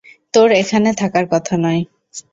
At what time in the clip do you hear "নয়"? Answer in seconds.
1.57-1.81